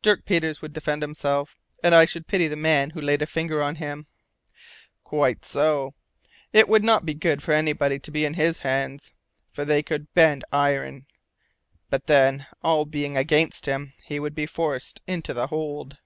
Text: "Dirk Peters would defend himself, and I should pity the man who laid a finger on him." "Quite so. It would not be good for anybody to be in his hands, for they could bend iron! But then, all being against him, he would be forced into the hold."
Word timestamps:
"Dirk 0.00 0.24
Peters 0.24 0.62
would 0.62 0.72
defend 0.72 1.02
himself, 1.02 1.54
and 1.84 1.94
I 1.94 2.06
should 2.06 2.26
pity 2.26 2.48
the 2.48 2.56
man 2.56 2.88
who 2.88 3.00
laid 3.02 3.20
a 3.20 3.26
finger 3.26 3.62
on 3.62 3.74
him." 3.76 4.06
"Quite 5.04 5.44
so. 5.44 5.92
It 6.50 6.66
would 6.66 6.82
not 6.82 7.04
be 7.04 7.12
good 7.12 7.42
for 7.42 7.52
anybody 7.52 7.98
to 7.98 8.10
be 8.10 8.24
in 8.24 8.32
his 8.32 8.60
hands, 8.60 9.12
for 9.50 9.66
they 9.66 9.82
could 9.82 10.14
bend 10.14 10.46
iron! 10.50 11.04
But 11.90 12.06
then, 12.06 12.46
all 12.62 12.86
being 12.86 13.18
against 13.18 13.66
him, 13.66 13.92
he 14.02 14.18
would 14.18 14.34
be 14.34 14.46
forced 14.46 15.02
into 15.06 15.34
the 15.34 15.48
hold." 15.48 15.98